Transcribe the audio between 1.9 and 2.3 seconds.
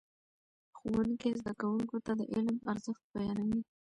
ته د